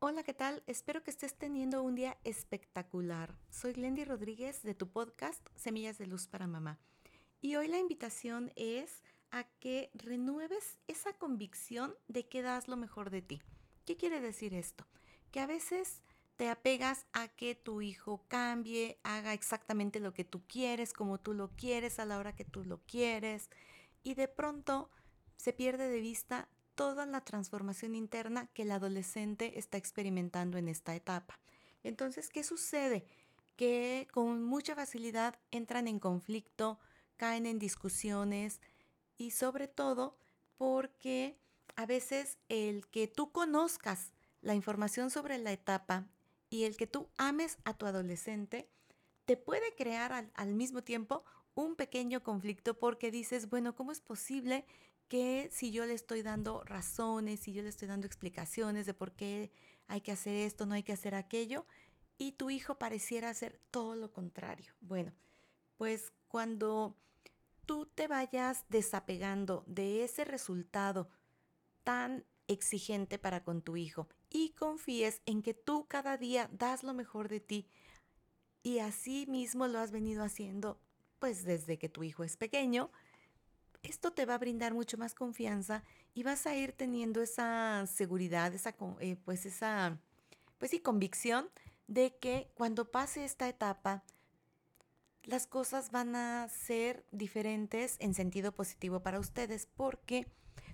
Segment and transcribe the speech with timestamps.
[0.00, 0.62] Hola, ¿qué tal?
[0.68, 3.34] Espero que estés teniendo un día espectacular.
[3.50, 6.78] Soy Glendy Rodríguez de tu podcast Semillas de Luz para Mamá.
[7.40, 13.10] Y hoy la invitación es a que renueves esa convicción de que das lo mejor
[13.10, 13.42] de ti.
[13.86, 14.86] ¿Qué quiere decir esto?
[15.32, 16.04] Que a veces
[16.36, 21.34] te apegas a que tu hijo cambie, haga exactamente lo que tú quieres, como tú
[21.34, 23.50] lo quieres, a la hora que tú lo quieres,
[24.04, 24.90] y de pronto
[25.34, 30.94] se pierde de vista toda la transformación interna que el adolescente está experimentando en esta
[30.94, 31.40] etapa.
[31.82, 33.04] Entonces, ¿qué sucede?
[33.56, 36.78] Que con mucha facilidad entran en conflicto,
[37.16, 38.60] caen en discusiones
[39.16, 40.18] y sobre todo
[40.56, 41.36] porque
[41.74, 46.06] a veces el que tú conozcas la información sobre la etapa
[46.48, 48.70] y el que tú ames a tu adolescente
[49.24, 51.24] te puede crear al, mismo tiempo
[51.56, 54.64] un pequeño conflicto porque dices, bueno, ¿cómo es posible
[55.08, 59.12] que si yo le estoy dando razones, si yo le estoy dando explicaciones de por
[59.12, 59.50] qué
[59.86, 61.66] hay que hacer esto, no hay que hacer aquello,
[62.18, 64.74] y tu hijo pareciera hacer todo lo contrario.
[64.80, 65.12] Bueno,
[65.76, 66.96] pues cuando
[67.64, 71.08] tú te vayas desapegando de ese resultado
[71.84, 76.94] tan exigente para con tu hijo y confíes en que tú cada día das lo
[76.94, 77.68] mejor de ti
[78.62, 80.80] y así mismo lo has venido haciendo
[81.18, 82.90] pues desde que tu hijo es pequeño,
[83.82, 85.84] esto te va a brindar mucho más confianza
[86.14, 89.98] y vas a ir teniendo esa seguridad, esa, eh, pues esa,
[90.58, 91.48] pues sí, convicción
[91.86, 94.04] de que cuando pase esta etapa,
[95.22, 100.26] las cosas van a ser diferentes en sentido positivo para ustedes, porque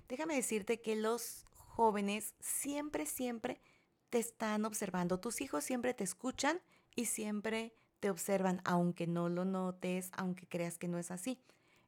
[0.07, 3.59] déjame decirte que los jóvenes siempre, siempre
[4.09, 5.19] te están observando.
[5.19, 6.61] Tus hijos siempre te escuchan
[6.95, 11.39] y siempre te observan, aunque no lo notes, aunque creas que no es así.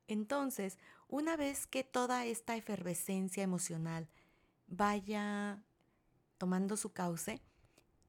[0.08, 0.77] Entonces,
[1.08, 4.08] una vez que toda esta efervescencia emocional
[4.67, 5.64] vaya
[6.38, 7.41] tomando su cauce,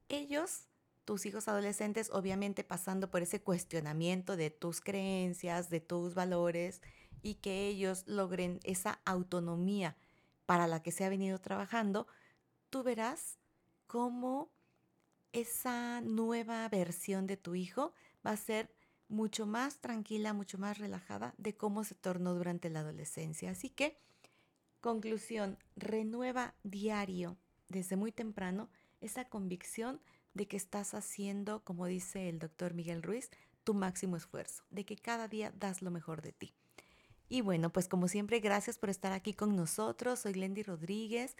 [0.07, 0.67] ellos,
[1.05, 6.81] tus hijos adolescentes, obviamente pasando por ese cuestionamiento de tus creencias, de tus valores,
[7.21, 9.97] y que ellos logren esa autonomía
[10.45, 12.07] para la que se ha venido trabajando,
[12.69, 13.37] tú verás
[13.87, 14.51] cómo
[15.31, 17.93] esa nueva versión de tu hijo
[18.25, 18.73] va a ser
[19.09, 23.51] mucho más tranquila, mucho más relajada de cómo se tornó durante la adolescencia.
[23.51, 23.97] Así que,
[24.79, 27.37] conclusión, renueva diario,
[27.67, 28.69] desde muy temprano,
[29.01, 29.99] esa convicción
[30.33, 33.29] de que estás haciendo, como dice el doctor Miguel Ruiz,
[33.63, 36.53] tu máximo esfuerzo, de que cada día das lo mejor de ti.
[37.27, 40.19] Y bueno, pues como siempre, gracias por estar aquí con nosotros.
[40.19, 41.35] Soy Lendy Rodríguez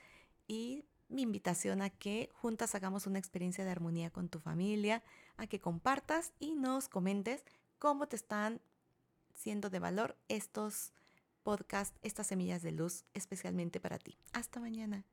[0.47, 5.03] y mi invitación a que juntas hagamos una experiencia de armonía con tu familia,
[5.37, 7.43] a que compartas y nos comentes
[7.79, 8.61] cómo te están
[9.33, 10.93] siendo de valor estos
[11.43, 14.17] podcasts, estas semillas de luz, especialmente para ti.
[14.33, 15.05] Hasta mañana.